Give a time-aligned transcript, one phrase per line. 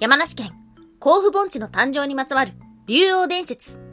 [0.00, 0.50] 山梨県
[0.98, 2.54] 甲府盆地の誕生にまつわる
[2.88, 3.78] 竜王伝説。
[3.78, 3.86] ワン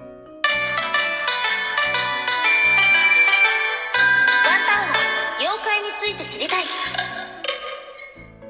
[4.66, 4.96] タンは
[5.40, 6.64] 妖怪について知りたい。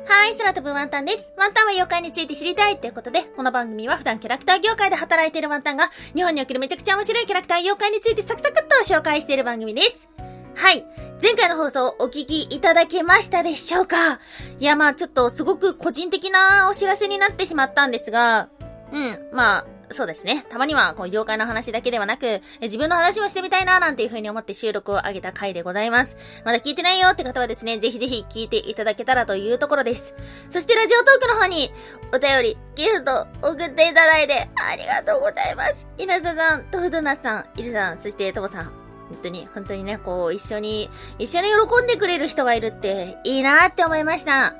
[0.08, 1.34] はい、空飛ぶワンタンです。
[1.38, 10.10] ワンタンは妖怪について知りたいということで、この番組は普段キャラクター業界で働いているワンタンが、日本におけるめちゃくちゃ面白いキャラクター妖怪についてサクサクっと紹介している番組です。
[10.56, 10.86] はい。
[11.22, 14.20] 前回の放送お聞きいただけましたでしょうか？
[14.60, 18.50] いや、まあちょっとすごく個人的なお知らせになってしまったんですが、
[18.92, 20.46] うん、まあ、そうですね。
[20.50, 26.18] たまには、こう、妖怪の話だけではなく、自分の話もしてみたいな、なんていう風に思って収録を上げた回でございます。
[26.44, 30.16] まだ聞いてないよって方はですね、ぜひぜひ聞いていただけたらというところです。
[30.50, 31.72] そしてラジオトークの方に、
[32.14, 35.88] お便り、ギフト、送っていただいて、ありがとうございます。
[36.00, 38.81] 稲佐さん、トフドナさん、イルさん、そしてトモさん。
[39.12, 40.90] 本当に、本当にね、こう、一緒に、
[41.20, 44.52] 一緒に喜んでくれる人がいるって、いいなって思いました。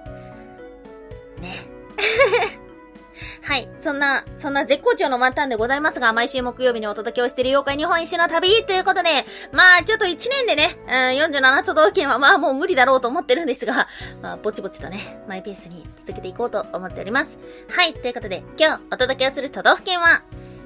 [1.40, 1.68] ね。
[3.44, 3.70] はい。
[3.80, 10.94] そんな、そんな絶好調のワンタンでございますが、毎週木曜日にお届けをしている妖怪日本一周の旅ということで、まあ、ちょっと1年でね、うん、
[11.36, 13.88] 47都道府県はまあもう無理だろうと思ってるんですが、
[14.22, 17.40] まあ、ぼちぼちとね、マイペースに続けていこうと思っております。
[17.70, 17.94] はい。
[17.94, 20.24] ということで、今日お届けをする都道府県は、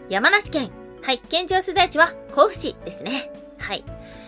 [0.09, 0.71] 山梨県。
[1.05, 1.19] はい。
[1.19, 3.44] 県庁所在地は甲府市ですね。
[3.65, 3.83] はい。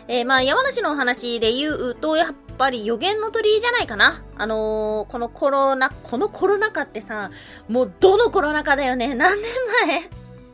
[0.08, 4.24] えー、まあ、山梨のお話で言うと、やっぱり予言の鳥じゃないかな。
[4.36, 7.30] あのー、このコロナ、このコロナ禍ってさ、
[7.70, 9.14] もうどのコロナ禍だよね。
[9.14, 9.52] 何年
[9.88, 10.02] 前？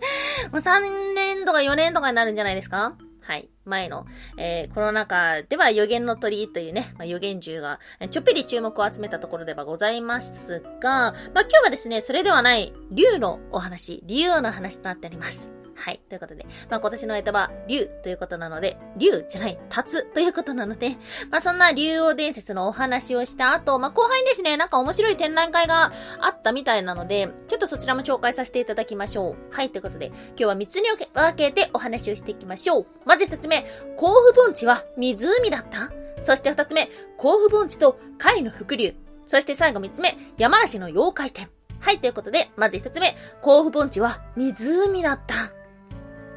[0.52, 2.98] もう3年とか4年とかになるんじゃないですか？
[3.22, 3.48] はい。
[3.64, 4.06] 前の、
[4.38, 15.63] えー、コロナ禍では予言の鳥というね、まあ、予言獣が、ちょっぴり注目を集めたところではございますが、まあ、今日はですね、それではない、竜のお話、竜の話となっております。
[15.76, 16.02] はい。
[16.08, 20.98] ということで、まあ今年の干支は竜ということなので、竜じゃない、立つということなので、
[21.32, 29.56] まあそんな竜王伝説のお話をした後、まあ後輩にですね、なんか面白い展覧会があったみたいなので、ちょっとそちらも紹介させていただきましょう。
[29.56, 29.72] はい。
[29.72, 32.86] ということで、今日は3つに分けてお話をしていきましょう。
[33.06, 33.66] まず1つ目、
[33.98, 35.92] 甲府盆地は湖だった？
[36.22, 38.94] そして2つ目、甲府盆地と貝の伏流。
[39.28, 41.50] そして最後3つ目、山梨の妖怪展。
[41.80, 45.52] はい、ということで、まず1つ目、甲府盆地は湖だった。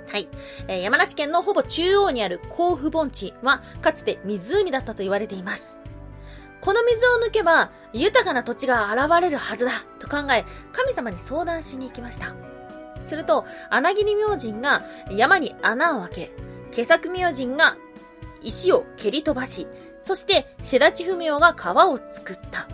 [0.09, 0.29] はい。
[0.69, 5.81] えー、山梨県のほぼ中央にある甲府盆地は、かつて湖だったと言われています。
[6.61, 12.35] この水を抜けば、豊かな土地が現れるはずだ、と考え、神様に相談しに行きました。
[13.01, 16.31] すると、穴切り明神が山に穴を開け、
[16.73, 17.77] 毛作明神が
[18.43, 19.67] 石を蹴り飛ばし、
[20.03, 22.69] そして、瀬立不明が川を作った。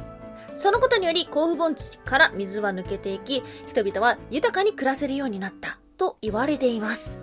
[0.54, 5.78] そのことにより、甲府盆地から水は抜けていき、人々は豊かに暮らせるようになった。
[6.02, 7.20] と言われています。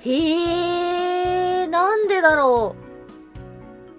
[0.00, 2.74] へえ、なんでだろ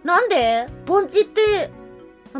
[0.03, 0.05] う。
[0.05, 0.67] なんで？
[0.85, 1.71] 盆地って、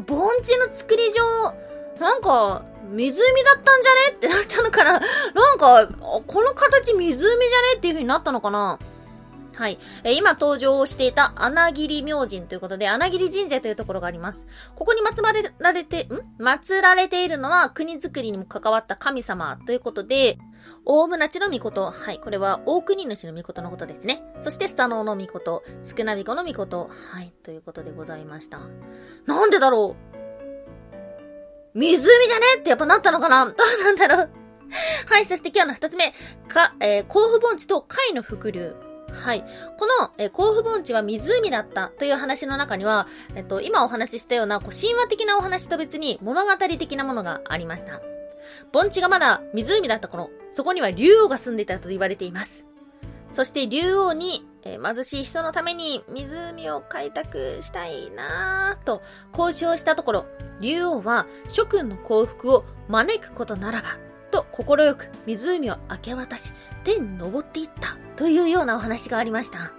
[0.06, 1.54] 盆地の作り上、
[1.98, 4.16] なんか、湖だったんじゃね？
[4.16, 5.88] ってなったのかななんか、
[6.28, 7.36] この形湖じゃね？
[7.78, 8.78] っていう風になったのかな
[9.53, 9.80] はい。
[10.03, 14.46] え今登場していた穴切明神ということで、穴切神社というところがあります。
[14.76, 16.44] ここに祀られて、ん？
[16.44, 20.38] 祀られているのは国づくりにも関わった神様ということで、
[20.86, 21.90] 大村地の御事。
[21.90, 22.19] はい。
[22.19, 24.24] これは大国主の御事のことですね。
[24.42, 25.64] そしてスタノーの御事。
[25.84, 26.90] 少なびこの御事。
[26.90, 27.31] はい。
[27.44, 28.59] ということでございました。
[29.25, 29.96] なんでだろ
[31.75, 31.78] う？
[31.78, 32.46] 湖じゃね？
[32.59, 33.46] ってやっぱなったのかな？
[33.46, 34.30] ど うなんだろう？
[35.08, 35.25] はい。
[35.25, 36.14] そして今日の二つ目。
[36.47, 38.75] か、えー、甲府盆地と貝の伏流。
[39.12, 39.41] はい。
[39.78, 48.02] この、えー、甲府盆地は湖だったという話の中には、えっと、今お話ししたような、こう、神話的なお話と別に物語的なものがありました。
[48.72, 52.66] 盆地がまだ湖だった頃、そこには竜王が住んでいたと言われています。
[53.31, 59.01] そして竜王に、えー、貧しい人のために湖を開拓したいなぁと
[59.38, 60.25] 交渉したところ、
[60.59, 63.97] 竜王は諸君の幸福を招くことならば、
[64.31, 66.53] と快く湖を明け渡し、
[66.84, 69.72] 天に登っていったというようなお話がありました。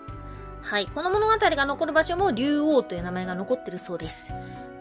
[0.63, 0.87] はい。
[0.87, 4.31] この物語が残る場所も竜王という名前が残ってるそうです。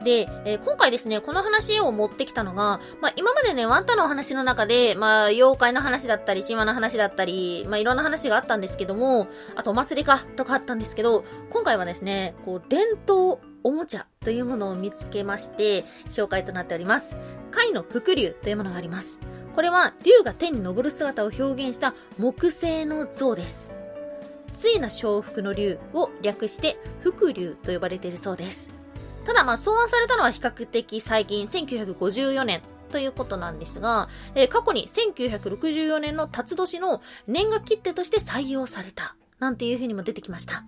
[0.04, 17.16] で、えー、今回ですね、この話を持ってきたのが、まあ、今までね、ワンタの話の中で、まあ、妖怪の話だったり、神話の話だったり、まあ、いろんな話があったんですけども、あとお祭りか、とかあったんですけど、今回はですね、こう、伝統おもちゃというものを見つけまして、紹介となっております。
[17.52, 19.20] 貝の伏竜というものがあります。
[19.54, 23.74] これは、竜が天に昇る姿を表現した木製の像です。
[24.62, 28.81] 対な小福の竜を略して、伏竜と呼ばれているそうです。
[29.26, 40.66] ただまあ、草案されたのは比較的最近、1954年ということなんですが、えー、過去に1964年の辰年の年賀切手として採用された、なんていう風にも出てきました。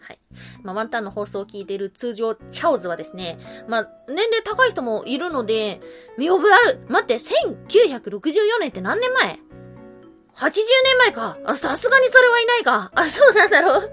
[0.00, 0.18] はい。
[0.62, 3.38] まあ、ワンタンの放送を聞いている通常、チャオズはですね、
[3.68, 5.80] まあ、年齢高い人もいるので、
[6.16, 6.80] 見覚えある。
[6.88, 9.38] 待って、1964年って何年前
[10.34, 10.50] ?80
[10.84, 11.38] 年前か。
[11.44, 12.90] あ、さすがにそれはいないか。
[12.94, 13.92] あ、そうなんだろう。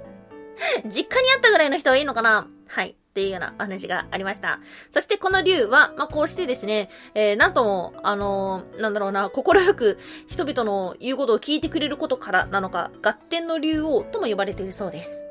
[0.86, 2.96] 実家にあったぐらいの人はいいのかなはい。
[3.18, 4.60] っていうようなお話がありました。
[4.92, 9.98] そしてこの竜は、まあ、こうしてですね、えー、なんとも、あのー、なんだろうな、心よく
[10.28, 15.24] 人々の言うことを聞いてくれることからなのか、合点の竜王とも呼ばれているそうです。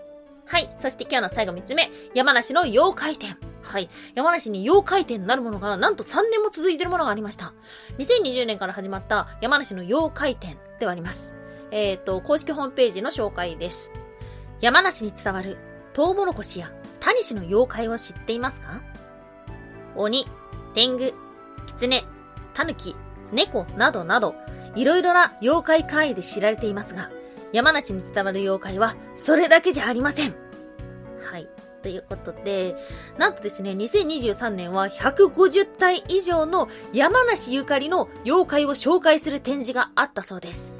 [0.47, 0.69] はい。
[0.81, 3.37] そして今日の最後3つ目、山梨の妖怪展。
[3.62, 3.88] はい。
[4.17, 7.55] 山梨に妖怪展なるものが、なんと3年も続いているものがありました。
[7.99, 11.35] 2020年から始まった山梨の妖怪展ではあります。
[11.71, 13.93] えっ、ー、と、公式ホームページの紹介です。
[14.61, 15.56] 山梨に伝わる
[15.97, 16.71] トウモロコシや
[17.06, 18.82] タニシの妖怪を知っていますか？
[19.94, 20.26] 鬼、
[20.75, 21.14] 天狗、
[21.69, 22.05] 狐、
[22.53, 22.97] タヌキ、
[23.31, 24.35] 猫などなど、
[24.75, 27.12] いろいろな妖怪怪異で知られていますが、
[27.53, 30.35] 山梨に伝わる妖怪はそれだけじゃありません。
[31.31, 31.49] はい。
[31.81, 32.75] ということで、
[33.19, 40.73] なんとですね、2023年は150体以上の山梨ゆかりの妖怪を紹介する展示があったそうです。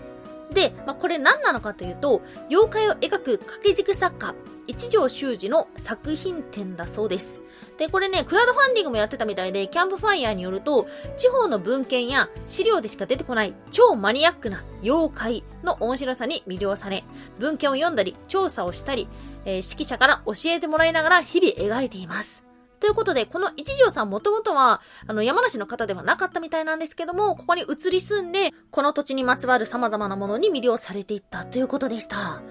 [0.57, 4.35] で、まあ、これ何なのかというと、妖怪を描く掛け軸作家、
[4.67, 7.41] 一条修二の作品展だそうです。
[7.77, 10.87] で、これね、クラウドファンディングもやってたみたいで、キャンプファイヤーによると、
[11.19, 17.05] 地方の文献や資料でしか出てこない超マニアックな妖怪の面白さに魅了され、
[17.39, 19.09] 文献を読んだり、調査をしたり、
[19.45, 22.47] えー、指揮者から教えてもらいながら日々描いています。
[22.81, 32.43] ということで、この一条さんもともとは、あの、山梨の方ではなかったみたいなんですけども、ここに移り住んで、この土地にまつわる様々なものに魅了されていったということでした。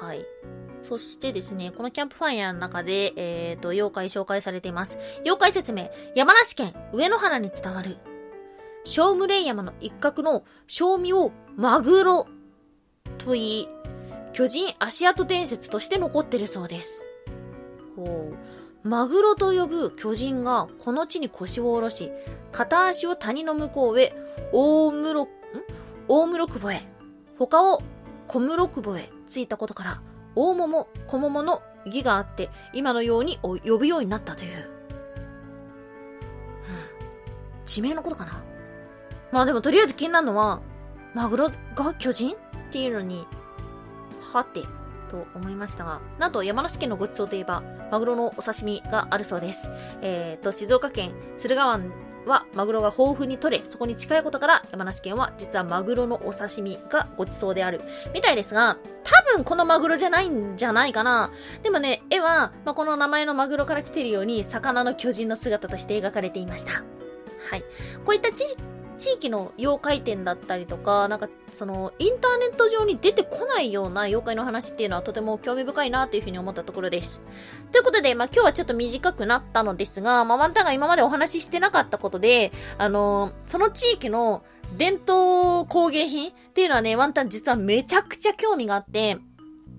[0.00, 0.24] はい。
[0.80, 4.98] そしてですね、このキャンプファイヤーの中で、えっ、ー、と、妖怪紹介されています。
[5.24, 5.90] 妖怪説明。
[6.14, 7.98] 山梨県上野原に伝わる、
[8.84, 12.26] 小無霊山の一角の小味をマグロ
[13.18, 13.68] と言い、
[14.32, 17.04] 巨人足跡伝説として残ってるそうです。
[17.96, 18.36] ほう。
[18.86, 22.12] マグロと呼ぶ巨人がこの地に腰を下ろし、
[22.52, 24.14] 片足を谷の向こうへ、
[24.52, 25.28] 大室、ん？
[26.06, 26.86] 大室久保へ、
[27.36, 27.82] 他を
[28.28, 30.00] 小室久保へ着いたことから、
[30.36, 34.56] 大桃、小桃の義があって、今のように呼ぶようになったという。
[34.56, 34.66] うん。
[37.66, 38.40] 地名のことかな？
[39.32, 40.60] まあでもとりあえず気になるのは、
[41.12, 42.36] マグロが巨人？
[42.36, 42.36] っ
[42.70, 43.26] ていうのに、
[44.32, 44.62] はて、
[45.06, 49.70] と思いましたが、なんと山梨県のごちそうといえば、マグロのお刺身があるそうです。
[50.02, 51.92] えーと、静岡県駿河湾
[52.26, 57.80] はマグロが豊富に取れ、そこに近いことから山梨県は実はマグロのお刺身がごちそうである
[58.12, 61.30] みたいですが、多分このマグロじゃないんじゃないかな。
[61.62, 66.82] でもね、絵は、まあ、この名前のマグロから来てるように、魚の巨人の姿として描かれていました。
[67.48, 67.62] はい。
[68.04, 68.60] こういった知識
[68.98, 77.20] 地域の妖怪展だったりとか、なんか、その、インターネット上に出てこないような妖怪の話っていうのはとても興味深いなというふうに思ったところです。
[77.72, 84.44] ということで、まあ、今日はちょっと短くなったのですが、まあ、ワンタンが今までお話ししてなかったことで、あのー、その地域の
[84.76, 89.18] 伝統工芸品っていうのはね、ワンタン実はめちゃくちゃ興味があって、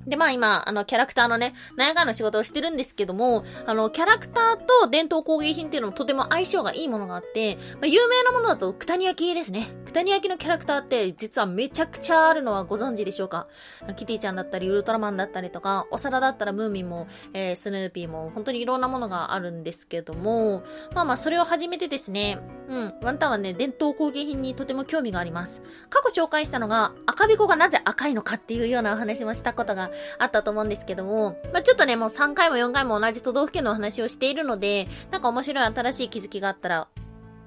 [0.08, 9.68] で、まあ今、あの、キャラクターのね、何やかの仕事をしてるんですけども、あの、キャラクターと伝統工芸品っていうのもとても相性がいいものがあって、まあ、有名なものだと、九谷焼ですね。
[9.98, 13.48] 九谷焼のキャラクターって実はめちゃくちゃあるのはご存知でしょうか？
[13.96, 20.62] キティちゃんだったり、ウルトラマンだったりとか、お皿だったらムーミンも、えー、スヌーピーも、本当にいろんなものがあるんですけども、
[20.94, 22.38] まあまあ、それを始めてですね、
[22.70, 25.64] うん、ワンタンはね、伝統工芸品にとても興味があります。
[25.90, 36.88] 過去紹介したのが、赤べこがなぜ赤いのかっていうようなお話もしたことがあったと思うんですけども、まあ、ちょっとね、もう3回も4回も同じ都道府県のお話をしているので、なんか面白い新しい気づきがあったら、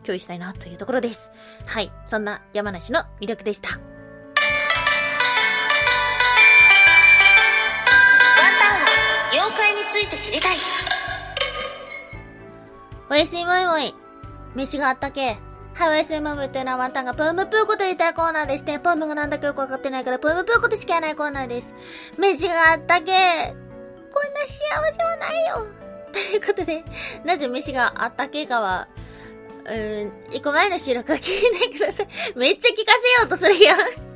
[0.01, 1.33] 共有したいなというところです。
[1.67, 1.93] はい。
[2.07, 3.71] そんな山梨の魅力でした。
[3.71, 3.79] ワン
[8.59, 8.87] タンは
[9.33, 10.57] 妖怪について知りたい。
[13.11, 13.95] おやすみもいもい。
[14.55, 15.39] 飯があったけ。
[15.75, 18.79] はい、おやすみもみっていうのはワンタンがプームプーコと言いたいコーナーですね。
[18.79, 21.75] プームがなんだかよくわかってないから、プームプーコとしか言えないコーナーです。
[22.19, 23.55] 飯があったけ。
[24.13, 24.59] こんな幸
[24.93, 25.67] せはないよ。
[26.13, 26.85] ということで、
[27.25, 28.89] なぜ飯があったけかは、
[29.71, 32.09] うん、一個前の収録は聞いてください。
[32.37, 34.11] めっちゃ聞かせようとするやん。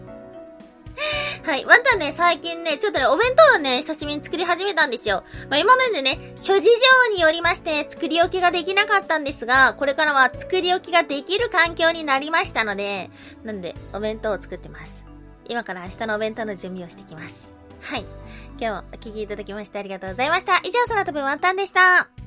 [1.44, 1.64] はい。
[1.64, 5.24] ワンタンね、最近ね、ちょっとね、お弁当をね、久しぶりに作り始めたんですよ。
[5.50, 13.10] まあ、今までね、諸事情によりまして、作り置きができなかったんですが、これからは作り置きができる環境になりましたので、
[13.42, 15.04] なんで、お弁当を作ってます。
[15.46, 17.52] 今から明日のお弁当の準備をしてきます。
[17.80, 18.04] はい。
[18.58, 20.58] 今日もお聴きいただきましてありがとうございました。
[20.62, 22.23] 以上、空飛ぶワンタンでした。